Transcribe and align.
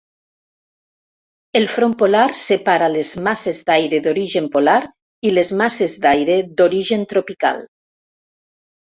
El 1.59 1.67
front 1.73 1.93
polar 1.99 2.23
separa 2.39 2.89
les 2.95 3.13
masses 3.29 3.61
d'aire 3.69 4.01
d'origen 4.09 4.51
polar 4.59 4.81
i 5.31 5.37
les 5.39 5.55
masses 5.63 5.99
d'aire 6.09 6.43
d'origen 6.59 7.09
tropical. 7.17 7.67